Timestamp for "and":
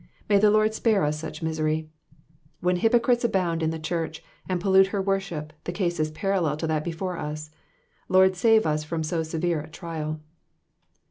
4.49-4.59